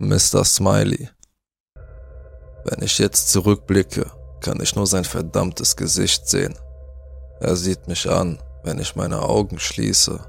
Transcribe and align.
Mr. 0.00 0.44
Smiley. 0.44 1.08
Wenn 2.64 2.82
ich 2.82 3.00
jetzt 3.00 3.30
zurückblicke, 3.30 4.06
kann 4.40 4.60
ich 4.60 4.76
nur 4.76 4.86
sein 4.86 5.02
verdammtes 5.02 5.74
Gesicht 5.74 6.28
sehen. 6.28 6.54
Er 7.40 7.56
sieht 7.56 7.88
mich 7.88 8.08
an, 8.08 8.38
wenn 8.62 8.78
ich 8.78 8.94
meine 8.94 9.22
Augen 9.22 9.58
schließe. 9.58 10.20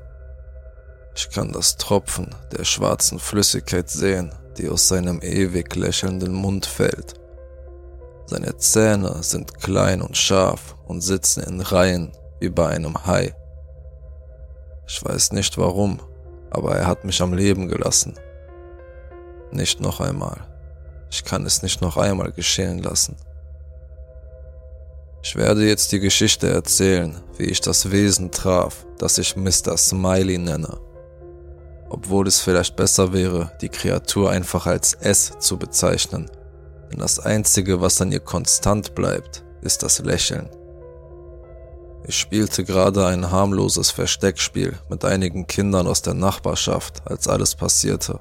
Ich 1.16 1.30
kann 1.30 1.52
das 1.52 1.78
Tropfen 1.78 2.34
der 2.52 2.64
schwarzen 2.64 3.20
Flüssigkeit 3.20 3.92
sehen, 3.92 4.34
die 4.58 4.68
aus 4.70 4.88
seinem 4.88 5.22
ewig 5.22 5.76
lächelnden 5.76 6.34
Mund 6.34 6.66
fällt. 6.66 7.14
Seine 8.26 8.58
Zähne 8.58 9.22
sind 9.22 9.60
klein 9.60 10.02
und 10.02 10.18
scharf 10.18 10.78
und 10.88 11.02
sitzen 11.02 11.44
in 11.44 11.62
Reihen 11.62 12.12
wie 12.40 12.50
bei 12.50 12.70
einem 12.70 13.06
Hai. 13.06 13.36
Ich 14.88 15.06
weiß 15.06 15.34
nicht 15.34 15.60
warum, 15.60 16.00
aber 16.50 16.76
er 16.76 16.88
hat 16.88 17.06
mich 17.06 17.22
am 17.22 17.36
Leben 17.36 17.68
gelassen. 17.68 18.16
Nicht 19.52 19.82
noch 19.82 20.00
einmal. 20.00 20.38
Ich 21.12 21.24
kann 21.24 21.46
es 21.46 21.64
nicht 21.64 21.82
noch 21.82 21.98
einmal 21.98 22.32
geschehen 22.32 22.80
lassen. 22.80 23.16
Ich 25.22 25.36
werde 25.36 25.68
jetzt 25.68 25.92
die 25.92 26.00
Geschichte 26.00 26.50
erzählen, 26.50 27.18
wie 27.38 27.46
ich 27.46 27.60
das 27.60 27.92
Wesen 27.92 28.32
traf, 28.32 28.86
das 28.98 29.18
ich 29.18 29.36
Mr. 29.36 29.76
Smiley 29.78 30.38
nenne. 30.38 30.80
Obwohl 31.90 32.28
es 32.28 32.40
vielleicht 32.40 32.76
besser 32.76 33.12
wäre, 33.12 33.52
die 33.62 33.70
Kreatur 33.70 34.30
einfach 34.30 34.66
als 34.66 34.94
S 34.94 35.34
zu 35.40 35.58
bezeichnen, 35.58 36.30
denn 36.92 37.00
das 37.00 37.20
Einzige, 37.20 37.82
was 37.82 38.02
an 38.02 38.12
ihr 38.12 38.20
konstant 38.20 38.96
bleibt, 38.96 39.44
ist 39.62 39.84
das 39.84 40.00
Lächeln. 40.00 40.50
Ich 42.08 42.18
spielte 42.18 42.64
gerade 42.64 43.06
ein 43.06 43.30
harmloses 43.30 43.92
Versteckspiel 43.92 44.78
mit 44.90 45.04
einigen 45.04 45.48
Kindern 45.48 45.86
aus 45.86 46.02
der 46.02 46.14
Nachbarschaft, 46.14 47.02
als 47.06 47.28
alles 47.28 47.56
passierte. 47.56 48.20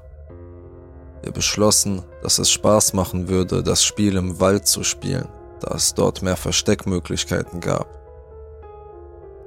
Wir 1.21 1.31
beschlossen, 1.31 2.03
dass 2.21 2.39
es 2.39 2.49
Spaß 2.51 2.93
machen 2.93 3.27
würde, 3.27 3.61
das 3.61 3.83
Spiel 3.83 4.15
im 4.15 4.39
Wald 4.39 4.67
zu 4.67 4.83
spielen, 4.83 5.27
da 5.59 5.75
es 5.75 5.93
dort 5.93 6.21
mehr 6.21 6.37
Versteckmöglichkeiten 6.37 7.59
gab. 7.59 7.87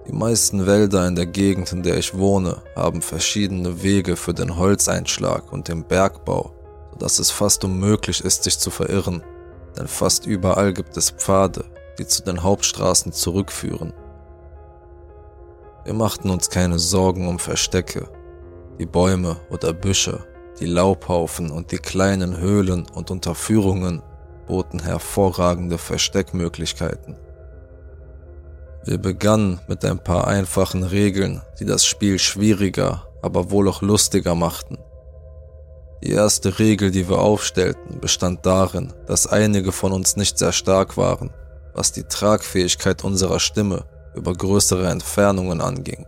Die 0.07 0.13
meisten 0.13 0.67
Wälder 0.67 1.07
in 1.07 1.15
der 1.15 1.27
Gegend, 1.27 1.73
in 1.73 1.83
der 1.83 1.97
ich 1.97 2.17
wohne, 2.17 2.61
haben 2.75 3.03
verschiedene 3.03 3.83
Wege 3.83 4.17
für 4.17 4.35
den 4.35 4.57
Holzeinschlag 4.57 5.53
und 5.53 5.69
den 5.69 5.85
Bergbau, 5.85 6.53
sodass 6.93 7.19
es 7.19 7.31
fast 7.31 7.65
unmöglich 7.65 8.25
ist, 8.25 8.43
sich 8.43 8.59
zu 8.59 8.71
verirren, 8.71 9.23
denn 9.77 9.87
fast 9.87 10.27
überall 10.27 10.73
gibt 10.73 10.97
es 10.97 11.11
Pfade, 11.11 11.65
die 11.99 12.07
zu 12.07 12.23
den 12.23 12.43
Hauptstraßen 12.43 13.13
zurückführen. 13.13 13.93
Wir 15.85 15.95
machten 15.95 16.31
uns 16.31 16.51
keine 16.51 16.79
Sorgen 16.79 17.27
um 17.29 17.39
Verstecke. 17.39 18.09
Die 18.79 18.87
Bäume 18.87 19.37
oder 19.51 19.73
Büsche 19.73 20.25
die 20.63 20.69
Laubhaufen 20.69 21.51
und 21.51 21.73
die 21.73 21.79
kleinen 21.79 22.39
Höhlen 22.39 22.87
und 22.95 23.11
Unterführungen 23.11 24.01
boten 24.47 24.81
hervorragende 24.81 25.77
Versteckmöglichkeiten. 25.77 27.17
Wir 28.85 28.99
begannen 28.99 29.59
mit 29.67 29.85
ein 29.85 29.99
paar 29.99 30.29
einfachen 30.29 30.85
Regeln, 30.85 31.43
die 31.59 31.65
das 31.65 31.85
Spiel 31.85 32.21
schwieriger, 32.21 33.09
aber 33.23 33.51
wohl 33.51 33.69
auch 33.69 33.83
lustiger 33.83 34.37
machten. 34.37 34.79
Die 36.05 36.13
erste 36.13 36.61
Regel, 36.61 36.93
die 36.93 37.09
wir 37.09 37.19
aufstellten, 37.19 37.99
bestand 38.01 38.47
darin, 38.47 38.93
dass 39.07 39.27
einige 39.27 39.73
von 39.73 39.91
uns 39.91 40.15
nicht 40.15 40.39
sehr 40.39 40.53
stark 40.53 40.97
waren, 40.97 41.31
was 41.75 41.91
die 41.91 42.05
Tragfähigkeit 42.05 43.03
unserer 43.03 43.41
Stimme 43.41 43.85
über 44.15 44.33
größere 44.33 44.89
Entfernungen 44.89 45.61
anging. 45.61 46.07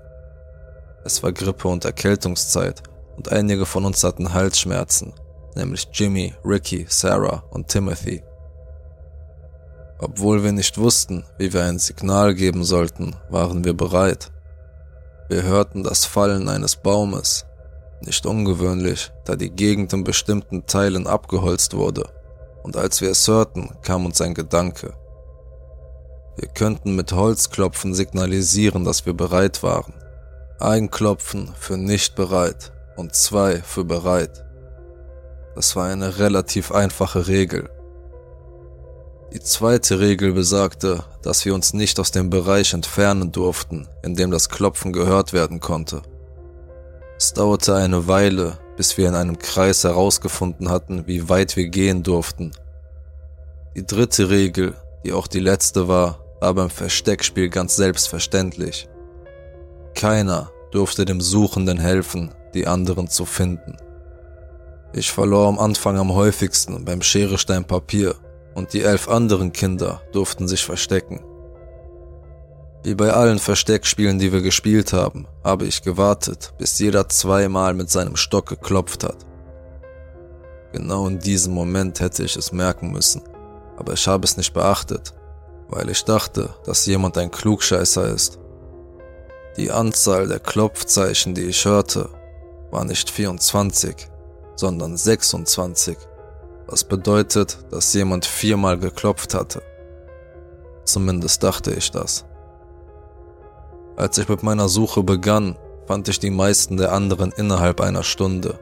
Es 1.04 1.24
war 1.24 1.32
Grippe 1.32 1.66
und 1.66 1.84
Erkältungszeit 1.84 2.84
und 3.16 3.30
einige 3.30 3.66
von 3.66 3.84
uns 3.84 4.02
hatten 4.04 4.34
Halsschmerzen, 4.34 5.12
nämlich 5.54 5.88
Jimmy, 5.92 6.34
Ricky, 6.44 6.86
Sarah 6.88 7.44
und 7.50 7.68
Timothy. 7.68 8.22
Obwohl 9.98 10.42
wir 10.42 10.52
nicht 10.52 10.76
wussten, 10.78 11.24
wie 11.38 11.52
wir 11.52 11.64
ein 11.64 11.78
Signal 11.78 12.34
geben 12.34 12.64
sollten, 12.64 13.16
waren 13.30 13.64
wir 13.64 13.74
bereit. 13.74 14.30
Wir 15.28 15.42
hörten 15.42 15.82
das 15.82 16.04
Fallen 16.04 16.48
eines 16.48 16.76
Baumes, 16.76 17.46
nicht 18.00 18.26
ungewöhnlich, 18.26 19.12
da 19.24 19.36
die 19.36 19.50
Gegend 19.50 19.92
in 19.92 20.04
bestimmten 20.04 20.66
Teilen 20.66 21.06
abgeholzt 21.06 21.74
wurde, 21.74 22.08
und 22.62 22.76
als 22.76 23.00
wir 23.00 23.10
es 23.10 23.26
hörten, 23.28 23.70
kam 23.82 24.04
uns 24.04 24.20
ein 24.20 24.34
Gedanke. 24.34 24.94
Wir 26.36 26.48
könnten 26.48 26.96
mit 26.96 27.12
Holzklopfen 27.12 27.94
signalisieren, 27.94 28.84
dass 28.84 29.06
wir 29.06 29.14
bereit 29.14 29.62
waren. 29.62 29.94
Ein 30.58 30.90
Klopfen 30.90 31.54
für 31.58 31.76
nicht 31.76 32.16
bereit 32.16 32.72
und 32.96 33.14
zwei 33.14 33.56
für 33.56 33.84
bereit. 33.84 34.44
Das 35.54 35.76
war 35.76 35.86
eine 35.86 36.18
relativ 36.18 36.72
einfache 36.72 37.28
Regel. 37.28 37.70
Die 39.32 39.40
zweite 39.40 39.98
Regel 39.98 40.32
besagte, 40.32 41.04
dass 41.22 41.44
wir 41.44 41.54
uns 41.54 41.72
nicht 41.72 41.98
aus 41.98 42.10
dem 42.10 42.30
Bereich 42.30 42.72
entfernen 42.72 43.32
durften, 43.32 43.88
in 44.02 44.14
dem 44.14 44.30
das 44.30 44.48
Klopfen 44.48 44.92
gehört 44.92 45.32
werden 45.32 45.60
konnte. 45.60 46.02
Es 47.16 47.32
dauerte 47.32 47.74
eine 47.74 48.06
Weile, 48.06 48.58
bis 48.76 48.96
wir 48.96 49.08
in 49.08 49.14
einem 49.14 49.38
Kreis 49.38 49.84
herausgefunden 49.84 50.68
hatten, 50.70 51.06
wie 51.06 51.28
weit 51.28 51.56
wir 51.56 51.68
gehen 51.68 52.02
durften. 52.02 52.52
Die 53.74 53.86
dritte 53.86 54.30
Regel, 54.30 54.74
die 55.04 55.12
auch 55.12 55.26
die 55.26 55.40
letzte 55.40 55.88
war, 55.88 56.20
war 56.40 56.54
beim 56.54 56.70
Versteckspiel 56.70 57.48
ganz 57.48 57.76
selbstverständlich. 57.76 58.88
Keiner 59.94 60.50
durfte 60.70 61.04
dem 61.04 61.20
Suchenden 61.20 61.78
helfen, 61.78 62.34
die 62.54 62.66
anderen 62.66 63.08
zu 63.08 63.24
finden. 63.24 63.76
Ich 64.92 65.10
verlor 65.10 65.48
am 65.48 65.58
Anfang 65.58 65.98
am 65.98 66.14
häufigsten 66.14 66.84
beim 66.84 67.02
Schere 67.02 67.36
Papier 67.64 68.14
und 68.54 68.72
die 68.72 68.82
elf 68.82 69.08
anderen 69.08 69.52
Kinder 69.52 70.00
durften 70.12 70.46
sich 70.46 70.64
verstecken. 70.64 71.20
Wie 72.84 72.94
bei 72.94 73.12
allen 73.12 73.38
Versteckspielen, 73.38 74.18
die 74.18 74.32
wir 74.32 74.42
gespielt 74.42 74.92
haben, 74.92 75.26
habe 75.42 75.64
ich 75.64 75.82
gewartet, 75.82 76.52
bis 76.58 76.78
jeder 76.78 77.08
zweimal 77.08 77.74
mit 77.74 77.90
seinem 77.90 78.14
Stock 78.14 78.46
geklopft 78.46 79.04
hat. 79.04 79.26
Genau 80.72 81.06
in 81.06 81.18
diesem 81.18 81.54
Moment 81.54 82.00
hätte 82.00 82.24
ich 82.24 82.36
es 82.36 82.52
merken 82.52 82.92
müssen, 82.92 83.22
aber 83.76 83.94
ich 83.94 84.06
habe 84.06 84.24
es 84.24 84.36
nicht 84.36 84.52
beachtet, 84.52 85.14
weil 85.68 85.88
ich 85.88 86.04
dachte, 86.04 86.50
dass 86.66 86.86
jemand 86.86 87.16
ein 87.16 87.30
Klugscheißer 87.30 88.08
ist. 88.08 88.38
Die 89.56 89.70
Anzahl 89.70 90.28
der 90.28 90.40
Klopfzeichen, 90.40 91.34
die 91.34 91.44
ich 91.44 91.64
hörte, 91.64 92.10
war 92.74 92.84
nicht 92.84 93.08
24, 93.08 94.08
sondern 94.56 94.96
26, 94.96 95.96
was 96.66 96.84
bedeutet, 96.84 97.58
dass 97.70 97.94
jemand 97.94 98.26
viermal 98.26 98.78
geklopft 98.78 99.32
hatte. 99.32 99.62
Zumindest 100.84 101.42
dachte 101.42 101.72
ich 101.72 101.90
das. 101.92 102.24
Als 103.96 104.18
ich 104.18 104.28
mit 104.28 104.42
meiner 104.42 104.68
Suche 104.68 105.04
begann, 105.04 105.56
fand 105.86 106.08
ich 106.08 106.18
die 106.18 106.30
meisten 106.30 106.76
der 106.76 106.92
anderen 106.92 107.30
innerhalb 107.32 107.80
einer 107.80 108.02
Stunde. 108.02 108.58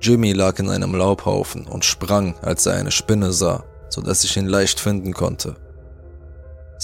Jimmy 0.00 0.32
lag 0.32 0.58
in 0.58 0.70
einem 0.70 0.94
Laubhaufen 0.94 1.66
und 1.66 1.84
sprang, 1.84 2.34
als 2.40 2.64
er 2.66 2.74
eine 2.74 2.90
Spinne 2.90 3.32
sah, 3.32 3.64
so 3.90 4.00
dass 4.00 4.24
ich 4.24 4.36
ihn 4.36 4.46
leicht 4.46 4.80
finden 4.80 5.12
konnte. 5.12 5.56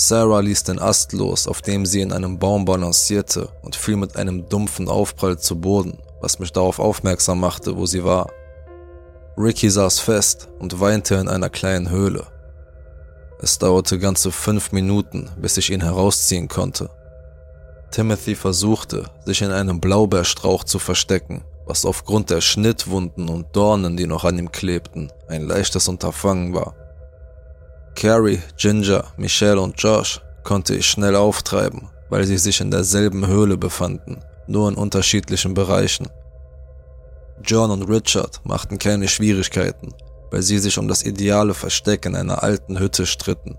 Sarah 0.00 0.38
ließ 0.38 0.62
den 0.62 0.78
Ast 0.78 1.12
los, 1.12 1.48
auf 1.48 1.60
dem 1.60 1.84
sie 1.84 2.03
in 2.03 2.12
einem 2.12 2.38
Baum 2.38 2.64
balancierte 2.64 3.48
und 3.62 3.75
fiel 3.75 3.97
mit 3.97 4.14
einem 4.14 4.48
dumpfen 4.48 4.88
Aufprall 4.88 5.41
zu 5.41 5.60
Boden, 5.60 5.98
was 6.20 6.38
mich 6.38 6.53
darauf 6.53 6.78
aufmerksam 6.78 7.41
machte, 7.41 7.76
wo 7.76 7.84
sie 7.84 8.04
war. 8.04 8.31
Ricky 9.36 9.69
saß 9.69 9.98
fest 9.98 10.50
und 10.60 10.78
weinte 10.78 11.16
in 11.16 11.26
einer 11.26 11.50
kleinen 11.50 11.91
Höhle. 11.91 12.28
Es 13.42 13.59
dauerte 13.59 13.98
ganze 13.98 14.31
fünf 14.31 14.70
Minuten, 14.70 15.31
bis 15.36 15.56
ich 15.56 15.69
ihn 15.70 15.82
herausziehen 15.82 16.47
konnte. 16.47 16.91
Timothy 17.91 18.36
versuchte, 18.36 19.10
sich 19.25 19.42
in 19.42 19.50
einem 19.50 19.80
Blaubeerstrauch 19.80 20.62
zu 20.62 20.78
verstecken, 20.78 21.42
was 21.66 21.84
aufgrund 21.84 22.30
der 22.30 22.41
Schnittwunden 22.41 23.28
und 23.28 23.48
Dornen, 23.56 23.97
die 23.97 24.06
noch 24.06 24.25
an 24.25 24.38
ihm 24.38 24.53
klebten, 24.53 25.12
ein 25.27 25.42
leichtes 25.42 25.89
Unterfangen 25.89 26.54
war. 26.54 26.77
Carrie, 27.98 28.41
Ginger, 28.56 29.06
Michelle 29.16 29.60
und 29.60 29.74
Josh 29.83 30.21
konnte 30.45 30.72
ich 30.77 30.86
schnell 30.86 31.16
auftreiben, 31.16 31.89
weil 32.09 32.22
sie 32.22 32.39
sich 32.39 32.60
in 32.60 32.71
derselben 32.71 33.27
Höhle 33.27 33.56
befanden, 33.56 34.22
nur 34.47 34.68
in 34.68 34.77
unterschiedlichen 34.77 35.53
Bereichen. 35.53 36.09
John 37.42 37.72
und 37.72 37.83
Richard 37.91 38.41
machten 38.45 38.78
keine 38.78 39.09
Schwierigkeiten, 39.09 39.92
weil 40.30 40.42
sie 40.42 40.60
sich 40.60 40.78
um 40.78 40.86
das 40.86 41.03
ideale 41.03 41.54
Versteck 41.54 42.06
in 42.06 42.15
einer 42.15 42.45
alten 42.45 42.78
Hütte 42.78 43.04
stritten. 43.04 43.59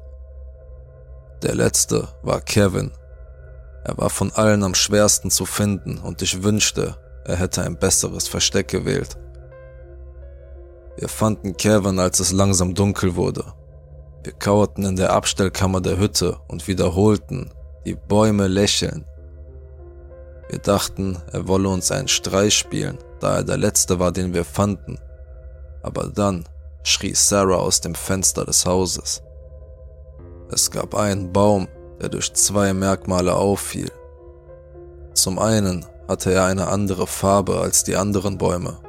Der 1.42 1.56
letzte 1.56 2.08
war 2.24 2.40
Kevin. 2.40 2.92
Er 3.84 3.98
war 3.98 4.10
von 4.10 4.32
allen 4.32 4.64
am 4.64 4.74
schwersten 4.74 5.32
zu 5.32 5.46
finden 5.46 5.98
und 5.98 6.22
ich 6.22 6.44
wünschte, 6.44 6.96
er 7.26 7.36
hätte 7.36 7.64
ein 7.64 7.78
besseres 7.78 8.30
Versteck 8.30 8.70
gewählt. 8.70 9.18
Wir 10.96 11.10
fanden 11.10 11.58
Kevin, 11.58 12.00
als 12.00 12.22
es 12.22 12.32
langsam 12.32 12.74
dunkel 12.74 13.18
wurde 13.18 13.44
wir 14.24 14.34
kauerten 14.34 14.86
in 14.86 14.96
der 14.96 15.14
Abstellkammer 15.14 15.82
der 15.82 15.98
Hütte 15.98 16.38
und 16.48 16.68
wiederholten, 16.68 17.52
die 17.86 17.96
Bäume 17.96 18.48
lächeln. 18.48 19.06
Wir 20.50 20.60
dachten, 20.60 21.18
er 21.32 21.48
wolle 21.48 21.70
uns 21.70 21.92
einen 21.92 22.08
Streich 22.08 22.58
spielen, 22.58 22.98
da 23.20 23.38
er 23.38 23.44
der 23.44 23.58
letzte 23.58 24.00
war, 24.00 24.12
den 24.12 24.34
wir 24.34 24.46
fanden. 24.46 25.00
aber 25.84 26.08
dann 26.08 26.46
schrie 26.84 27.14
Sarah 27.14 27.58
aus 27.58 27.82
dem 27.82 27.96
Fenster 27.96 28.46
des 28.46 28.66
Hauses. 28.66 29.22
Es 30.52 30.72
gab 30.72 30.96
einen 30.96 31.32
Baum, 31.32 31.68
der 32.02 32.10
durch 32.10 32.34
zwei 32.34 32.74
Merkmale 32.74 33.36
auffiel. 33.36 33.92
Zum 35.14 35.40
einen 35.40 35.86
hatte 36.08 36.34
er 36.34 36.46
eine 36.46 36.68
andere 36.68 37.08
Farbe 37.08 37.60
als 37.60 37.84
die 37.84 37.96
anderen 37.96 38.38
Bäume. 38.38 38.80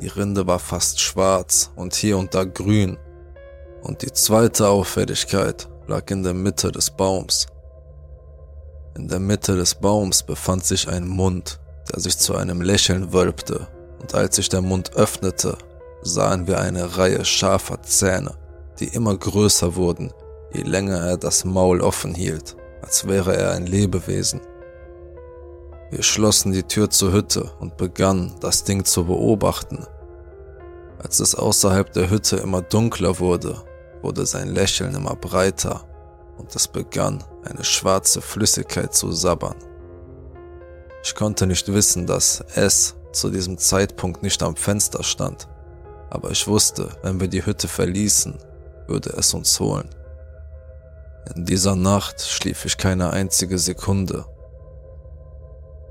Die 0.00 0.08
Rinde 0.08 0.46
war 0.46 0.58
fast 0.58 1.00
schwarz 1.00 1.70
und 1.76 1.94
hier 1.94 2.18
und 2.18 2.34
da 2.34 2.44
grün. 2.44 2.98
Und 3.86 4.02
die 4.02 4.12
zweite 4.12 4.68
Auffälligkeit 4.68 5.68
lag 5.86 6.10
in 6.10 6.24
der 6.24 6.34
Mitte 6.34 6.72
des 6.72 6.90
Baums. 6.90 7.46
In 8.96 9.06
der 9.06 9.20
Mitte 9.20 9.54
des 9.54 9.76
Baums 9.76 10.24
befand 10.24 10.64
sich 10.64 10.88
ein 10.88 11.06
Mund, 11.06 11.60
der 11.92 12.00
sich 12.00 12.18
zu 12.18 12.34
einem 12.34 12.62
Lächeln 12.62 13.12
wölbte, 13.12 13.68
und 14.00 14.12
als 14.12 14.36
sich 14.36 14.48
der 14.48 14.60
Mund 14.60 14.96
öffnete, 14.96 15.56
sahen 16.02 16.48
wir 16.48 16.58
eine 16.58 16.98
Reihe 16.98 17.24
scharfer 17.24 17.80
Zähne, 17.82 18.34
die 18.80 18.88
immer 18.88 19.16
größer 19.16 19.76
wurden, 19.76 20.12
je 20.52 20.62
länger 20.62 21.06
er 21.06 21.16
das 21.16 21.44
Maul 21.44 21.80
offen 21.80 22.12
hielt, 22.12 22.56
als 22.82 23.06
wäre 23.06 23.36
er 23.36 23.52
ein 23.52 23.66
Lebewesen. 23.66 24.40
Wir 25.92 26.02
schlossen 26.02 26.50
die 26.50 26.64
Tür 26.64 26.90
zur 26.90 27.12
Hütte 27.12 27.52
und 27.60 27.76
begannen, 27.76 28.34
das 28.40 28.64
Ding 28.64 28.84
zu 28.84 29.04
beobachten. 29.04 29.86
Als 30.98 31.20
es 31.20 31.36
außerhalb 31.36 31.92
der 31.92 32.10
Hütte 32.10 32.38
immer 32.38 32.62
dunkler 32.62 33.20
wurde, 33.20 33.62
wurde 34.06 34.24
sein 34.24 34.54
Lächeln 34.54 34.94
immer 34.94 35.16
breiter 35.16 35.84
und 36.38 36.54
es 36.54 36.68
begann, 36.68 37.24
eine 37.44 37.64
schwarze 37.64 38.22
Flüssigkeit 38.22 38.94
zu 38.94 39.10
sabbern. 39.10 39.56
Ich 41.02 41.14
konnte 41.14 41.46
nicht 41.46 41.72
wissen, 41.72 42.06
dass 42.06 42.44
es 42.54 42.94
zu 43.12 43.30
diesem 43.30 43.58
Zeitpunkt 43.58 44.22
nicht 44.22 44.42
am 44.44 44.54
Fenster 44.54 45.02
stand, 45.02 45.48
aber 46.08 46.30
ich 46.30 46.46
wusste, 46.46 46.88
wenn 47.02 47.20
wir 47.20 47.26
die 47.26 47.44
Hütte 47.44 47.66
verließen, 47.66 48.38
würde 48.86 49.10
es 49.10 49.34
uns 49.34 49.58
holen. 49.58 49.90
In 51.34 51.44
dieser 51.44 51.74
Nacht 51.74 52.20
schlief 52.20 52.64
ich 52.64 52.78
keine 52.78 53.10
einzige 53.10 53.58
Sekunde 53.58 54.24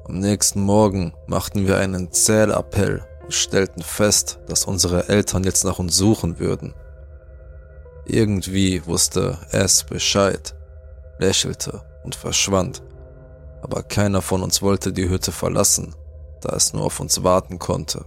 am 0.07 0.19
nächsten 0.19 0.61
Morgen 0.61 1.13
machten 1.25 1.65
wir 1.65 1.79
einen 1.79 2.11
Zählappell 2.11 3.03
und 3.23 3.33
stellten 3.33 3.81
fest, 3.81 4.37
dass 4.45 4.65
unsere 4.65 5.09
Eltern 5.09 5.43
jetzt 5.43 5.65
nach 5.65 5.79
uns 5.79 5.97
suchen 5.97 6.37
würden. 6.37 6.75
Irgendwie 8.05 8.85
wusste 8.85 9.39
es 9.51 9.83
Bescheid, 9.83 10.55
lächelte 11.19 11.81
und 12.03 12.15
verschwand, 12.15 12.83
aber 13.61 13.81
keiner 13.83 14.21
von 14.21 14.43
uns 14.43 14.61
wollte 14.61 14.93
die 14.93 15.09
Hütte 15.09 15.31
verlassen, 15.31 15.95
da 16.41 16.55
es 16.55 16.73
nur 16.73 16.85
auf 16.85 16.99
uns 16.99 17.23
warten 17.23 17.57
konnte. 17.57 18.05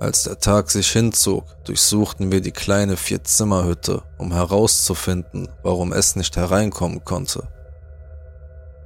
Als 0.00 0.24
der 0.24 0.38
Tag 0.38 0.70
sich 0.70 0.90
hinzog, 0.90 1.44
durchsuchten 1.64 2.32
wir 2.32 2.40
die 2.40 2.50
kleine 2.50 2.96
Vierzimmerhütte, 2.96 4.02
um 4.18 4.32
herauszufinden, 4.32 5.48
warum 5.62 5.92
es 5.92 6.16
nicht 6.16 6.36
hereinkommen 6.36 7.04
konnte. 7.04 7.46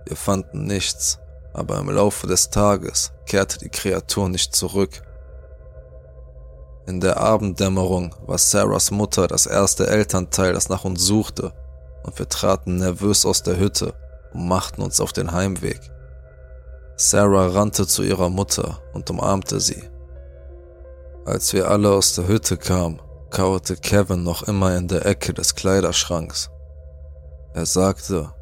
Wir 0.05 0.17
fanden 0.17 0.65
nichts, 0.65 1.19
aber 1.55 1.79
im 1.79 1.89
Laufe 1.89 2.27
des 2.27 2.51
Tages 2.51 3.13
kehrte 3.25 3.59
die 3.59 3.71
Kreatur 3.71 4.29
nicht 4.29 4.55
zurück. 4.55 5.03
In 6.87 7.01
der 7.01 7.17
Abenddämmerung 7.21 8.15
war 8.27 8.39
Sarahs 8.39 8.93
Mutter 8.93 9.27
das 9.27 9.47
erste 9.47 9.89
Elternteil, 9.89 10.53
das 10.53 10.69
nach 10.69 10.85
uns 10.85 11.03
suchte, 11.03 11.53
und 12.05 12.17
wir 12.19 12.29
traten 12.29 12.77
nervös 12.77 13.27
aus 13.27 13.43
der 13.43 13.59
Hütte 13.59 13.95
und 14.33 14.47
machten 14.47 14.83
uns 14.83 15.01
auf 15.01 15.13
den 15.13 15.33
Heimweg. 15.33 15.81
Sarah 16.97 17.49
rannte 17.49 17.89
zu 17.89 18.05
ihrer 18.05 18.31
Mutter 18.31 18.79
und 18.95 19.11
umarmte 19.11 19.61
sie. 19.61 19.83
Als 21.25 21.53
wir 21.53 21.69
alle 21.69 21.91
aus 21.91 22.15
der 22.15 22.29
Hütte 22.29 22.57
kamen, 22.57 23.03
kauerte 23.31 23.77
Kevin 23.77 24.23
noch 24.23 24.45
immer 24.45 24.77
in 24.77 24.87
der 24.87 25.05
Ecke 25.07 25.35
des 25.35 25.57
Kleiderschranks. 25.57 26.51
Er 27.53 27.67
sagte, 27.67 28.33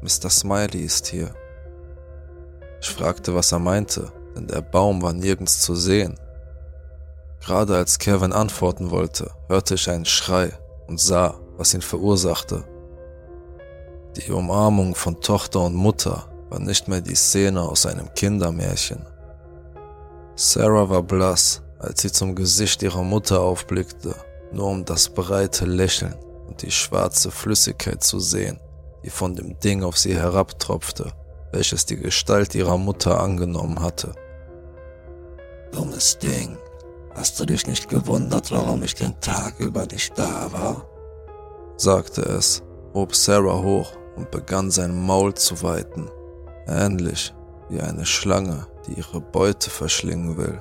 Mr. 0.00 0.30
Smiley 0.30 0.80
ist 0.80 1.06
hier. 1.08 1.34
Ich 2.80 2.88
fragte, 2.88 3.34
was 3.34 3.52
er 3.52 3.58
meinte, 3.58 4.10
denn 4.34 4.46
der 4.46 4.62
Baum 4.62 5.02
war 5.02 5.12
nirgends 5.12 5.60
zu 5.60 5.74
sehen. 5.74 6.18
Gerade 7.44 7.76
als 7.76 7.98
Kevin 7.98 8.32
antworten 8.32 8.90
wollte, 8.90 9.30
hörte 9.48 9.74
ich 9.74 9.90
einen 9.90 10.04
Schrei 10.04 10.52
und 10.86 10.98
sah, 11.00 11.34
was 11.56 11.74
ihn 11.74 11.82
verursachte. 11.82 12.64
Die 14.16 14.30
Umarmung 14.32 14.94
von 14.94 15.20
Tochter 15.20 15.60
und 15.60 15.74
Mutter 15.74 16.28
war 16.48 16.58
nicht 16.60 16.88
mehr 16.88 17.00
die 17.00 17.14
Szene 17.14 17.60
aus 17.60 17.86
einem 17.86 18.12
Kindermärchen. 18.14 19.04
Sarah 20.36 20.88
war 20.88 21.02
blass, 21.02 21.62
als 21.78 22.02
sie 22.02 22.12
zum 22.12 22.34
Gesicht 22.34 22.82
ihrer 22.82 23.02
Mutter 23.02 23.40
aufblickte, 23.40 24.14
nur 24.52 24.68
um 24.68 24.84
das 24.84 25.08
breite 25.08 25.66
Lächeln 25.66 26.14
und 26.46 26.62
die 26.62 26.70
schwarze 26.70 27.30
Flüssigkeit 27.30 28.02
zu 28.02 28.20
sehen, 28.20 28.58
die 29.04 29.10
von 29.10 29.34
dem 29.34 29.58
Ding 29.58 29.84
auf 29.84 29.98
sie 29.98 30.14
herabtropfte 30.14 31.12
welches 31.54 31.86
die 31.86 31.96
Gestalt 31.96 32.54
ihrer 32.54 32.76
Mutter 32.76 33.20
angenommen 33.20 33.80
hatte. 33.80 34.12
Dummes 35.72 36.18
Ding, 36.18 36.58
hast 37.14 37.38
du 37.38 37.44
dich 37.44 37.66
nicht 37.66 37.88
gewundert, 37.88 38.50
warum 38.50 38.82
ich 38.82 38.94
den 38.94 39.18
Tag 39.20 39.60
über 39.60 39.86
nicht 39.86 40.18
da 40.18 40.52
war? 40.52 40.86
sagte 41.76 42.22
es, 42.22 42.62
hob 42.92 43.14
Sarah 43.14 43.62
hoch 43.62 43.92
und 44.16 44.30
begann 44.30 44.70
sein 44.70 45.04
Maul 45.04 45.34
zu 45.34 45.62
weiten, 45.62 46.08
ähnlich 46.66 47.34
wie 47.68 47.80
eine 47.80 48.06
Schlange, 48.06 48.66
die 48.86 48.94
ihre 48.94 49.20
Beute 49.20 49.70
verschlingen 49.70 50.36
will. 50.36 50.60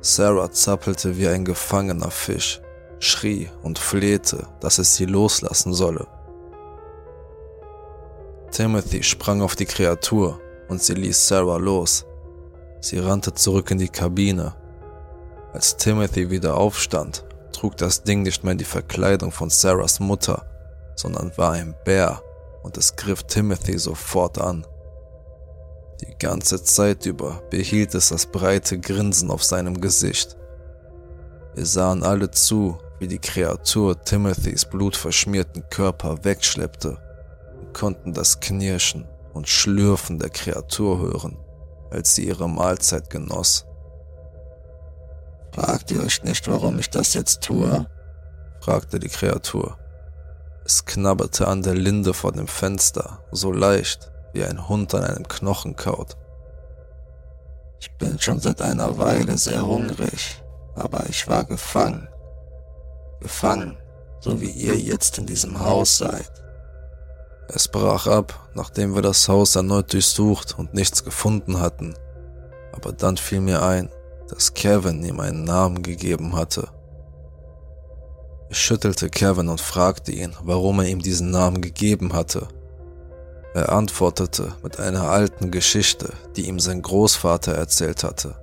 Sarah 0.00 0.50
zappelte 0.50 1.16
wie 1.16 1.28
ein 1.28 1.44
gefangener 1.44 2.10
Fisch, 2.10 2.60
schrie 2.98 3.48
und 3.62 3.78
flehte, 3.78 4.46
dass 4.60 4.78
es 4.78 4.96
sie 4.96 5.06
loslassen 5.06 5.72
solle. 5.72 6.06
Timothy 8.50 9.02
sprang 9.02 9.42
auf 9.42 9.56
die 9.56 9.66
Kreatur 9.66 10.40
und 10.68 10.82
sie 10.82 10.94
ließ 10.94 11.28
Sarah 11.28 11.56
los. 11.56 12.06
Sie 12.80 12.98
rannte 12.98 13.34
zurück 13.34 13.70
in 13.70 13.78
die 13.78 13.88
Kabine. 13.88 14.54
Als 15.56 15.74
Timothy 15.78 16.28
wieder 16.28 16.58
aufstand, 16.58 17.24
trug 17.50 17.78
das 17.78 18.02
Ding 18.02 18.20
nicht 18.20 18.44
mehr 18.44 18.54
die 18.56 18.64
Verkleidung 18.64 19.32
von 19.32 19.48
Sarahs 19.48 20.00
Mutter, 20.00 20.44
sondern 20.96 21.32
war 21.38 21.52
ein 21.52 21.74
Bär 21.82 22.20
und 22.62 22.76
es 22.76 22.94
griff 22.94 23.22
Timothy 23.22 23.78
sofort 23.78 24.38
an. 24.38 24.66
Die 26.02 26.14
ganze 26.18 26.62
Zeit 26.62 27.06
über 27.06 27.42
behielt 27.48 27.94
es 27.94 28.10
das 28.10 28.26
breite 28.26 28.78
Grinsen 28.78 29.30
auf 29.30 29.42
seinem 29.42 29.80
Gesicht. 29.80 30.36
Wir 31.54 31.64
sahen 31.64 32.02
alle 32.02 32.30
zu, 32.30 32.76
wie 32.98 33.08
die 33.08 33.18
Kreatur 33.18 33.98
Timothys 34.04 34.66
blutverschmierten 34.66 35.70
Körper 35.70 36.22
wegschleppte 36.22 36.98
konnten 37.72 38.12
das 38.12 38.40
Knirschen 38.40 39.08
und 39.32 39.48
Schlürfen 39.48 40.18
der 40.18 40.28
Kreatur 40.28 40.98
hören, 40.98 41.38
als 41.90 42.14
sie 42.14 42.26
ihre 42.26 42.46
Mahlzeit 42.46 43.08
genoss. 43.08 43.65
Fragt 45.56 45.90
ihr 45.90 46.02
euch 46.02 46.22
nicht, 46.22 46.46
warum 46.48 46.78
ich 46.78 46.90
das 46.90 47.14
jetzt 47.14 47.40
tue? 47.40 47.86
fragte 48.60 48.98
die 48.98 49.08
Kreatur. 49.08 49.78
Es 50.66 50.84
knabberte 50.84 51.48
an 51.48 51.62
der 51.62 51.74
Linde 51.74 52.12
vor 52.12 52.32
dem 52.32 52.46
Fenster, 52.46 53.20
so 53.32 53.52
leicht, 53.52 54.12
wie 54.34 54.44
ein 54.44 54.68
Hund 54.68 54.94
an 54.94 55.04
einem 55.04 55.26
Knochen 55.26 55.74
kaut. 55.74 56.18
Ich 57.80 57.90
bin 57.92 58.18
schon 58.20 58.38
seit 58.38 58.60
einer 58.60 58.98
Weile 58.98 59.38
sehr 59.38 59.66
hungrig, 59.66 60.42
aber 60.74 61.06
ich 61.08 61.26
war 61.26 61.44
gefangen. 61.44 62.06
Gefangen, 63.20 63.78
so 64.20 64.38
wie 64.42 64.50
ihr 64.50 64.76
jetzt 64.76 65.16
in 65.16 65.24
diesem 65.24 65.58
Haus 65.58 65.96
seid. 65.96 66.30
Es 67.48 67.68
brach 67.68 68.06
ab, 68.06 68.50
nachdem 68.52 68.94
wir 68.94 69.00
das 69.00 69.26
Haus 69.26 69.56
erneut 69.56 69.94
durchsucht 69.94 70.58
und 70.58 70.74
nichts 70.74 71.02
gefunden 71.02 71.60
hatten. 71.60 71.94
Aber 72.72 72.92
dann 72.92 73.16
fiel 73.16 73.40
mir 73.40 73.62
ein, 73.62 73.88
dass 74.28 74.54
Kevin 74.54 75.04
ihm 75.04 75.20
einen 75.20 75.44
Namen 75.44 75.82
gegeben 75.82 76.36
hatte. 76.36 76.68
Ich 78.48 78.58
schüttelte 78.58 79.10
Kevin 79.10 79.48
und 79.48 79.60
fragte 79.60 80.12
ihn, 80.12 80.34
warum 80.42 80.80
er 80.80 80.86
ihm 80.86 81.02
diesen 81.02 81.30
Namen 81.30 81.60
gegeben 81.60 82.12
hatte. 82.12 82.48
Er 83.54 83.72
antwortete 83.72 84.52
mit 84.62 84.78
einer 84.78 85.08
alten 85.08 85.50
Geschichte, 85.50 86.12
die 86.36 86.46
ihm 86.46 86.60
sein 86.60 86.82
Großvater 86.82 87.54
erzählt 87.54 88.04
hatte. 88.04 88.36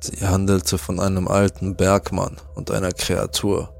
Sie 0.00 0.26
handelte 0.26 0.76
von 0.76 1.00
einem 1.00 1.28
alten 1.28 1.76
Bergmann 1.76 2.36
und 2.54 2.70
einer 2.70 2.92
Kreatur 2.92 3.72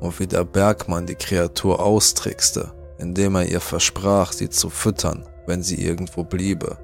und 0.00 0.18
wie 0.20 0.26
der 0.26 0.44
Bergmann 0.44 1.06
die 1.06 1.14
Kreatur 1.14 1.80
austrickste 1.80 2.72
indem 3.02 3.34
er 3.34 3.46
ihr 3.46 3.60
versprach, 3.60 4.32
sie 4.32 4.48
zu 4.48 4.70
füttern, 4.70 5.26
wenn 5.46 5.62
sie 5.62 5.84
irgendwo 5.84 6.22
bliebe. 6.22 6.78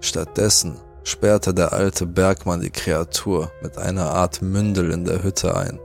Stattdessen 0.00 0.80
sperrte 1.08 1.54
der 1.54 1.72
alte 1.72 2.06
Bergmann 2.06 2.60
die 2.60 2.70
Kreatur 2.70 3.50
mit 3.62 3.78
einer 3.78 4.10
Art 4.10 4.42
Mündel 4.42 4.90
in 4.92 5.04
der 5.04 5.22
Hütte 5.22 5.56
ein. 5.56 5.80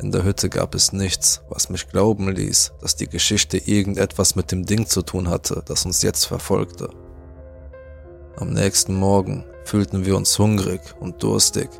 In 0.00 0.12
der 0.12 0.24
Hütte 0.24 0.48
gab 0.48 0.74
es 0.74 0.92
nichts, 0.92 1.42
was 1.48 1.68
mich 1.70 1.88
glauben 1.88 2.30
ließ, 2.30 2.72
dass 2.80 2.96
die 2.96 3.08
Geschichte 3.08 3.58
irgendetwas 3.58 4.36
mit 4.36 4.52
dem 4.52 4.64
Ding 4.66 4.86
zu 4.86 5.02
tun 5.02 5.28
hatte, 5.28 5.62
das 5.66 5.84
uns 5.84 6.02
jetzt 6.02 6.26
verfolgte. 6.26 6.90
Am 8.36 8.50
nächsten 8.50 8.94
Morgen 8.94 9.44
fühlten 9.64 10.04
wir 10.04 10.16
uns 10.16 10.38
hungrig 10.38 10.80
und 11.00 11.22
durstig. 11.22 11.70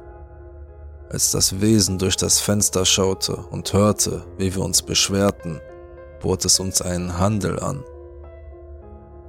Als 1.10 1.32
das 1.32 1.60
Wesen 1.60 1.98
durch 1.98 2.16
das 2.16 2.40
Fenster 2.40 2.84
schaute 2.84 3.36
und 3.36 3.72
hörte, 3.72 4.24
wie 4.38 4.54
wir 4.54 4.62
uns 4.62 4.82
beschwerten, 4.82 5.60
bot 6.20 6.44
es 6.44 6.60
uns 6.60 6.80
einen 6.82 7.18
Handel 7.18 7.60
an. 7.60 7.84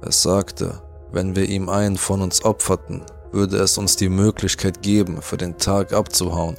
Es 0.02 0.22
sagte, 0.22 0.82
wenn 1.12 1.36
wir 1.36 1.48
ihm 1.48 1.68
einen 1.68 1.96
von 1.96 2.22
uns 2.22 2.44
opferten, 2.44 3.02
würde 3.32 3.58
es 3.58 3.78
uns 3.78 3.96
die 3.96 4.08
Möglichkeit 4.08 4.82
geben, 4.82 5.22
für 5.22 5.36
den 5.36 5.58
Tag 5.58 5.92
abzuhauen. 5.92 6.56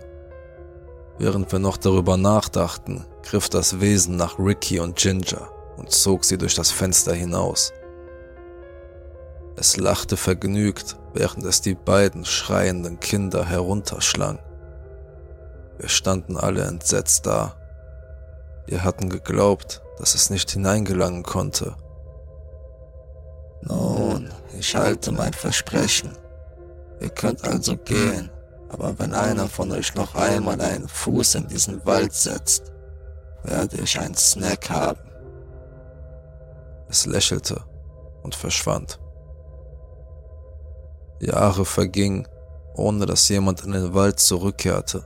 Während 1.20 1.52
wir 1.52 1.60
noch 1.60 1.78
darüber 1.78 2.18
nachdachten, 2.18 3.06
griff 3.24 3.50
das 3.50 3.82
Wesen 3.82 4.16
nach 4.16 4.38
Ricky 4.38 4.80
und 4.80 4.96
Ginger 4.96 5.50
und 5.78 5.92
zog 5.92 6.26
sie 6.26 6.38
durch 6.38 6.56
das 6.56 6.72
Fenster 6.72 7.14
hinaus. 7.14 7.74
Es 9.56 9.78
lachte 9.78 10.18
vergnügt, 10.18 10.98
während 11.14 11.44
es 11.46 11.62
die 11.62 11.74
beiden 11.74 12.26
schreienden 12.26 13.00
Kinder 13.00 13.46
herunterschlang. 13.46 14.38
Wir 15.80 15.90
standen 15.90 16.38
alle 16.38 16.62
entsetzt 16.62 17.26
da. 17.26 17.56
Wir 18.68 18.84
hatten 18.84 19.10
geglaubt, 19.10 19.82
dass 19.98 20.14
es 20.14 20.30
nicht 20.30 20.52
hineingelangen 20.52 21.24
konnte. 21.24 21.76
Nun, 23.64 23.97
ich 24.58 24.76
halte 24.76 25.12
mein 25.12 25.34
Versprechen. 25.34 26.18
Ihr 27.00 27.10
könnt 27.10 27.44
also 27.44 27.78
gehen, 27.78 28.30
aber 28.70 28.98
wenn 29.00 29.14
einer 29.14 29.48
von 29.48 29.72
euch 29.72 29.94
noch 29.96 30.16
einmal 30.16 30.60
einen 30.62 30.88
Fuß 30.88 31.36
in 31.36 31.48
diesen 31.48 31.86
Wald 31.86 32.14
setzt, 32.14 32.72
werde 33.44 33.78
ich 33.78 34.00
einen 34.00 34.16
Snack 34.16 34.70
haben. 34.70 35.00
Es 36.90 37.06
lächelte 37.06 37.64
und 38.24 38.36
verschwand. 38.36 39.00
Jahre 41.20 41.66
vergingen, 41.66 42.28
ohne 42.76 43.06
dass 43.06 43.30
jemand 43.30 43.64
in 43.64 43.72
den 43.72 43.94
Wald 43.94 44.20
zurückkehrte. 44.20 45.04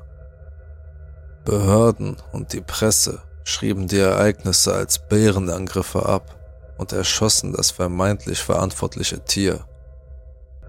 Behörden 1.45 2.17
und 2.31 2.53
die 2.53 2.61
Presse 2.61 3.21
schrieben 3.43 3.87
die 3.87 3.99
Ereignisse 3.99 4.73
als 4.73 4.99
Bärenangriffe 4.99 6.05
ab 6.05 6.40
und 6.81 6.93
erschossen 6.93 7.53
das 7.53 7.69
vermeintlich 7.69 8.39
verantwortliche 8.41 9.23
Tier. 9.23 9.59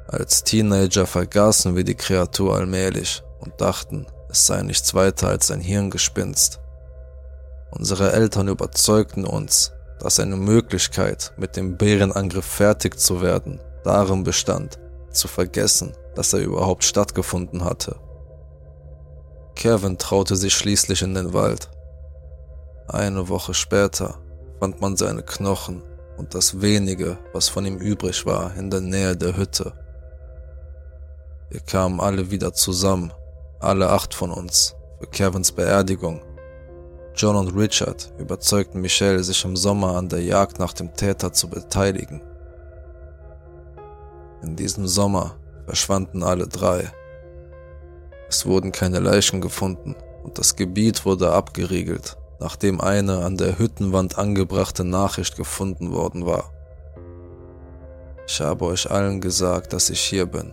Als 0.06 0.44
Teenager 0.44 1.06
vergaßen 1.06 1.74
wir 1.74 1.84
die 1.84 1.94
Kreatur 1.94 2.54
allmählich 2.54 3.22
und 3.40 3.58
dachten, 3.62 4.06
es 4.28 4.46
sei 4.46 4.60
nichts 4.60 4.92
weiter 4.92 5.28
als 5.28 5.50
ein 5.50 5.62
Hirngespinst. 5.62 6.60
Unsere 7.70 8.12
Eltern 8.12 8.48
überzeugten 8.48 9.24
uns, 9.24 9.72
dass 10.00 10.20
eine 10.20 10.36
Möglichkeit, 10.36 11.32
mit 11.38 11.56
dem 11.56 11.78
Bärenangriff 11.78 12.44
fertig 12.44 13.00
zu 13.00 13.22
werden, 13.22 13.58
darin 13.82 14.22
bestand, 14.22 14.78
zu 15.10 15.28
vergessen, 15.28 15.94
dass 16.14 16.34
er 16.34 16.40
überhaupt 16.40 16.84
stattgefunden 16.84 17.64
hatte. 17.64 17.96
Kevin 19.54 19.96
traute 19.96 20.36
sich 20.36 20.52
schließlich 20.52 21.00
in 21.00 21.14
den 21.14 21.32
Wald. 21.32 21.70
Eine 22.86 23.30
Woche 23.30 23.54
später 23.54 24.18
fand 24.60 24.82
man 24.82 24.98
seine 24.98 25.22
Knochen 25.22 25.82
und 26.22 26.36
das 26.36 26.60
wenige, 26.60 27.18
was 27.32 27.48
von 27.48 27.66
ihm 27.66 27.78
übrig 27.78 28.24
war, 28.26 28.54
in 28.56 28.70
der 28.70 28.80
Nähe 28.80 29.16
der 29.16 29.36
Hütte. 29.36 29.72
Wir 31.50 31.58
kamen 31.58 31.98
alle 31.98 32.30
wieder 32.30 32.52
zusammen, 32.52 33.12
alle 33.58 33.90
acht 33.90 34.14
von 34.14 34.30
uns, 34.30 34.76
für 35.00 35.08
Kevins 35.08 35.50
Beerdigung. 35.50 36.22
John 37.16 37.34
und 37.34 37.56
Richard 37.56 38.12
überzeugten 38.18 38.80
Michelle, 38.80 39.24
sich 39.24 39.44
im 39.44 39.56
Sommer 39.56 39.96
an 39.96 40.08
der 40.08 40.22
Jagd 40.22 40.60
nach 40.60 40.72
dem 40.72 40.94
Täter 40.94 41.32
zu 41.32 41.50
beteiligen. 41.50 42.22
In 44.44 44.54
diesem 44.54 44.86
Sommer 44.86 45.34
verschwanden 45.66 46.22
alle 46.22 46.46
drei. 46.46 46.88
Es 48.28 48.46
wurden 48.46 48.70
keine 48.70 49.00
Leichen 49.00 49.40
gefunden 49.40 49.96
und 50.22 50.38
das 50.38 50.54
Gebiet 50.54 51.04
wurde 51.04 51.32
abgeriegelt, 51.32 52.16
nachdem 52.42 52.80
eine 52.80 53.24
an 53.24 53.36
der 53.36 53.56
Hüttenwand 53.60 54.18
angebrachte 54.18 54.82
Nachricht 54.82 55.36
gefunden 55.36 55.92
worden 55.92 56.26
war. 56.26 56.50
Ich 58.26 58.40
habe 58.40 58.64
euch 58.64 58.90
allen 58.90 59.20
gesagt, 59.20 59.72
dass 59.72 59.90
ich 59.90 60.00
hier 60.00 60.26
bin, 60.26 60.52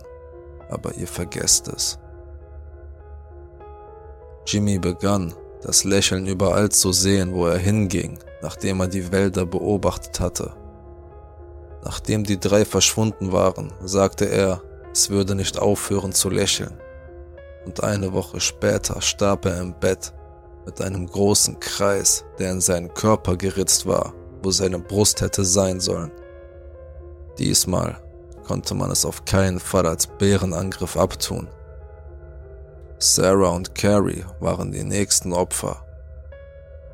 aber 0.68 0.94
ihr 0.94 1.08
vergesst 1.08 1.66
es. 1.66 1.98
Jimmy 4.46 4.78
begann, 4.78 5.34
das 5.62 5.82
Lächeln 5.82 6.28
überall 6.28 6.68
zu 6.68 6.92
sehen, 6.92 7.34
wo 7.34 7.46
er 7.46 7.58
hinging, 7.58 8.20
nachdem 8.40 8.80
er 8.80 8.86
die 8.86 9.10
Wälder 9.10 9.44
beobachtet 9.44 10.20
hatte. 10.20 10.52
Nachdem 11.82 12.22
die 12.22 12.38
drei 12.38 12.64
verschwunden 12.64 13.32
waren, 13.32 13.72
sagte 13.82 14.26
er, 14.26 14.62
es 14.92 15.10
würde 15.10 15.34
nicht 15.34 15.58
aufhören 15.58 16.12
zu 16.12 16.30
lächeln. 16.30 16.78
Und 17.66 17.82
eine 17.82 18.12
Woche 18.12 18.38
später 18.38 19.00
starb 19.02 19.44
er 19.46 19.60
im 19.60 19.74
Bett 19.74 20.12
mit 20.66 20.80
einem 20.80 21.06
großen 21.06 21.58
Kreis, 21.60 22.24
der 22.38 22.52
in 22.52 22.60
seinen 22.60 22.92
Körper 22.94 23.36
geritzt 23.36 23.86
war, 23.86 24.14
wo 24.42 24.50
seine 24.50 24.78
Brust 24.78 25.20
hätte 25.20 25.44
sein 25.44 25.80
sollen. 25.80 26.12
Diesmal 27.38 28.00
konnte 28.46 28.74
man 28.74 28.90
es 28.90 29.04
auf 29.04 29.24
keinen 29.24 29.60
Fall 29.60 29.86
als 29.86 30.06
Bärenangriff 30.06 30.96
abtun. 30.96 31.48
Sarah 32.98 33.50
und 33.50 33.74
Carrie 33.74 34.24
waren 34.40 34.72
die 34.72 34.84
nächsten 34.84 35.32
Opfer. 35.32 35.84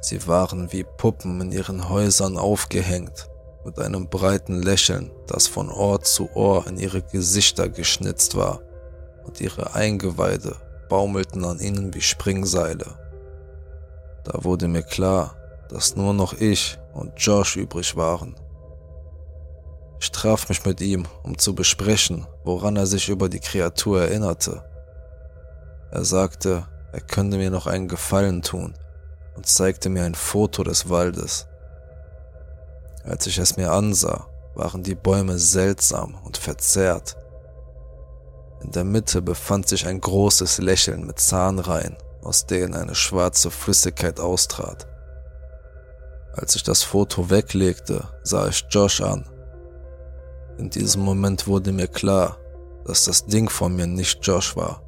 Sie 0.01 0.27
waren 0.29 0.71
wie 0.73 0.85
Puppen 0.85 1.41
in 1.41 1.53
ihren 1.53 1.89
Häusern 1.89 2.39
aufgehängt 2.39 3.29
mit 3.65 3.81
einem 3.81 4.09
breiten 4.09 4.63
Lächeln, 4.63 5.11
das 5.27 5.49
von 5.49 5.69
Ohr 5.69 6.01
zu 6.01 6.31
Ohr 6.35 6.67
in 6.69 6.79
ihre 6.79 7.03
Gesichter 7.03 7.69
geschnitzt 7.69 8.37
war, 8.37 8.61
und 9.25 9.41
ihre 9.41 9.75
Eingeweide 9.75 10.55
baumelten 10.89 11.45
an 11.45 11.59
ihnen 11.59 11.93
wie 11.93 12.01
Springseile. 12.01 13.06
Da 14.27 14.43
wurde 14.43 14.67
mir 14.67 14.83
klar, 14.83 15.37
dass 15.69 15.95
nur 15.95 16.13
noch 16.13 16.33
ich 16.33 16.79
und 16.93 17.13
Josh 17.17 17.57
übrig 17.57 17.97
waren. 17.97 18.35
Ich 20.01 20.11
traf 20.11 20.49
mich 20.49 20.65
mit 20.67 20.81
ihm, 20.81 21.07
um 21.23 21.39
zu 21.39 21.55
besprechen, 21.55 22.27
woran 22.43 22.77
er 22.77 22.87
sich 22.87 23.09
über 23.09 23.29
die 23.29 23.39
Kreatur 23.39 24.03
erinnerte. 24.03 24.65
Er 25.93 26.05
sagte, 26.05 26.67
er 26.93 27.01
könnte 27.01 27.37
mir 27.37 27.51
noch 27.51 27.69
einen 27.69 27.87
Gefallen 27.87 28.43
tun 28.43 28.75
und 29.37 29.47
zeigte 29.47 29.89
mir 29.89 30.03
ein 30.03 30.17
Foto 30.17 30.65
des 30.65 30.91
Waldes. 30.91 31.47
Als 33.05 33.29
ich 33.29 33.39
es 33.39 33.57
mir 33.57 33.71
ansah, 33.71 34.27
waren 34.57 34.83
die 34.83 34.97
Bäume 34.97 35.39
seltsam 35.39 36.17
und 36.25 36.37
verzerrt. 36.37 37.17
In 38.61 38.73
der 38.73 38.85
Mitte 38.85 39.23
befand 39.23 39.69
sich 39.69 39.87
ein 39.87 40.01
großes 40.01 40.59
Lächeln 40.59 41.07
mit 41.07 41.21
Zahnreihen, 41.21 41.97
aus 42.27 42.47
denen 42.47 42.75
eine 42.75 42.95
schwarze 42.95 43.51
Flüssigkeit 43.51 44.19
austrat. 44.19 44.87
Als 46.35 46.57
ich 46.57 46.65
das 46.65 46.83
Foto 46.83 47.31
weglegte, 47.31 48.09
sah 48.25 48.49
ich 48.49 48.67
Josh 48.69 49.01
an. 49.01 49.25
In 50.59 50.69
diesem 50.69 51.03
Moment 51.03 51.47
wurde 51.47 51.71
mir 51.73 51.87
klar, 51.87 52.39
dass 52.85 53.05
das 53.05 53.27
Ding 53.27 53.49
vor 53.49 53.69
mir 53.69 53.87
nicht 53.87 54.27
Josh 54.27 54.57
war. 54.57 54.83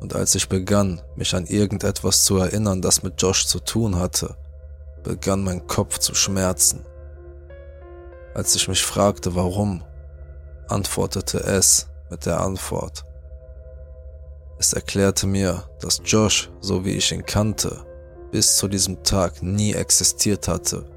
Und 0.00 0.16
als 0.16 0.34
ich 0.34 0.48
begann, 0.48 1.00
mich 1.14 1.34
an 1.34 1.46
irgendetwas 1.46 2.24
zu 2.24 2.38
erinnern, 2.38 2.82
das 2.82 3.02
mit 3.02 3.20
Josh 3.20 3.46
zu 3.46 3.60
tun 3.60 3.98
hatte, 3.98 4.34
begann 5.04 5.44
mein 5.44 5.66
Kopf 5.66 5.98
zu 5.98 6.14
schmerzen. 6.14 6.84
Als 8.34 8.54
ich 8.56 8.66
mich 8.66 8.82
fragte, 8.82 9.34
warum, 9.34 9.84
antwortete 10.68 11.38
es 11.38 11.88
mit 12.10 12.24
der 12.26 12.40
Antwort. 12.40 13.04
Es 14.62 14.72
erklärte 14.72 15.26
mir, 15.26 15.64
dass 15.80 16.00
Josh, 16.04 16.48
so 16.60 16.84
wie 16.84 16.92
ich 16.92 17.10
ihn 17.10 17.26
kannte, 17.26 17.84
bis 18.30 18.58
zu 18.58 18.68
diesem 18.68 19.02
Tag 19.02 19.42
nie 19.42 19.72
existiert 19.72 20.46
hatte 20.46 20.88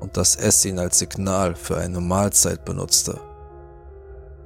und 0.00 0.16
dass 0.16 0.34
es 0.34 0.64
ihn 0.64 0.80
als 0.80 0.98
Signal 0.98 1.54
für 1.54 1.76
eine 1.76 2.00
Mahlzeit 2.00 2.64
benutzte. 2.64 3.20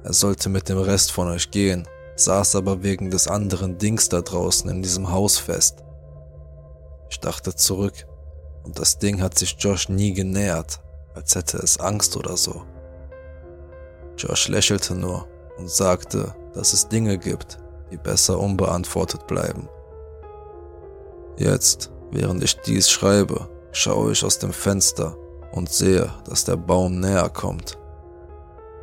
Er 0.03 0.13
sollte 0.13 0.49
mit 0.49 0.69
dem 0.69 0.77
Rest 0.77 1.11
von 1.11 1.29
euch 1.29 1.49
gehen, 1.49 1.87
saß 2.15 2.57
aber 2.57 2.83
wegen 2.83 3.09
des 3.09 3.27
anderen 3.27 3.79
Dings 3.79 4.07
da 4.07 4.21
draußen 4.21 4.69
in 4.69 4.83
diesem 4.83 5.11
Haus 5.11 5.39
fest. 5.39 5.83
Ich 7.09 7.19
dachte 7.19 7.55
zurück 7.55 8.05
und 8.63 8.77
das 8.77 8.99
Ding 8.99 9.19
hat 9.19 9.35
sich 9.35 9.55
Josh 9.57 9.89
nie 9.89 10.13
genähert 10.13 10.79
als 11.15 11.33
hätte 11.33 11.57
es 11.57 11.79
Angst 11.79 12.15
oder 12.15 12.37
so. 12.37 12.61
Josh 14.15 14.47
lächelte 14.47 14.93
nur 14.93 15.27
und 15.57 15.71
sagte, 15.71 16.35
dass 16.53 16.73
es 16.73 16.87
Dinge 16.87 17.17
gibt, 17.17 17.57
die 17.91 17.97
besser 17.97 18.39
unbeantwortet 18.39 19.27
bleiben. 19.27 19.67
Jetzt, 21.37 21.91
während 22.11 22.43
ich 22.43 22.59
dies 22.61 22.89
schreibe, 22.89 23.47
schaue 23.71 24.11
ich 24.11 24.23
aus 24.23 24.39
dem 24.39 24.51
Fenster 24.51 25.15
und 25.51 25.69
sehe, 25.69 26.09
dass 26.27 26.43
der 26.43 26.57
Baum 26.57 26.99
näher 26.99 27.29
kommt. 27.29 27.77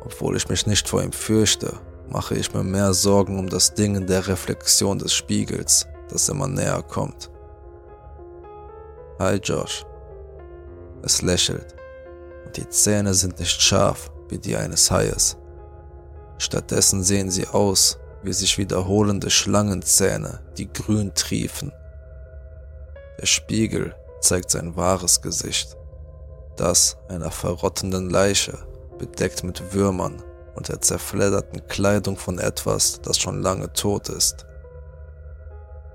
Obwohl 0.03 0.35
ich 0.35 0.49
mich 0.49 0.65
nicht 0.65 0.87
vor 0.87 1.03
ihm 1.03 1.11
fürchte, 1.11 1.73
mache 2.09 2.35
ich 2.35 2.53
mir 2.53 2.63
mehr 2.63 2.93
Sorgen 2.93 3.37
um 3.37 3.49
das 3.49 3.73
Ding 3.73 3.95
in 3.95 4.07
der 4.07 4.27
Reflexion 4.27 4.97
des 4.99 5.13
Spiegels, 5.13 5.85
das 6.09 6.29
immer 6.29 6.47
näher 6.47 6.81
kommt. 6.81 7.29
Hi 9.19 9.35
Josh. 9.35 9.85
Es 11.03 11.21
lächelt 11.21 11.77
die 12.57 12.67
Zähne 12.69 13.13
sind 13.13 13.39
nicht 13.39 13.61
scharf 13.61 14.11
wie 14.29 14.39
die 14.39 14.55
eines 14.55 14.89
Haies. 14.89 15.37
Stattdessen 16.39 17.03
sehen 17.03 17.29
sie 17.29 17.47
aus 17.47 17.99
wie 18.23 18.33
sich 18.33 18.57
wiederholende 18.57 19.29
Schlangenzähne, 19.29 20.39
die 20.57 20.71
grün 20.71 21.13
triefen. 21.13 21.71
Der 23.19 23.25
Spiegel 23.25 23.95
zeigt 24.21 24.51
sein 24.51 24.75
wahres 24.75 25.21
Gesicht, 25.21 25.75
das 26.55 26.97
einer 27.07 27.31
verrottenden 27.31 28.09
Leiche, 28.09 28.57
bedeckt 28.97 29.43
mit 29.43 29.73
Würmern 29.73 30.23
und 30.55 30.69
der 30.69 30.81
zerfledderten 30.81 31.67
Kleidung 31.67 32.17
von 32.17 32.39
etwas, 32.39 32.99
das 33.01 33.19
schon 33.19 33.41
lange 33.41 33.71
tot 33.73 34.09
ist. 34.09 34.45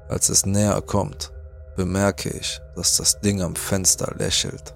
Als 0.09 0.29
es 0.29 0.47
näher 0.47 0.81
kommt, 0.83 1.33
bemerke 1.77 2.31
ich, 2.31 2.61
dass 2.77 2.97
das 2.97 3.21
Ding 3.21 3.43
am 3.43 3.57
Fenster 3.57 4.15
lächelt. 4.17 4.75